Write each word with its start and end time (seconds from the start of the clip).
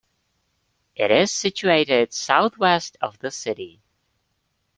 It 0.95 1.11
is 1.11 1.29
situated 1.31 2.11
south-west 2.11 2.97
of 3.01 3.19
the 3.19 3.29
city. 3.29 3.81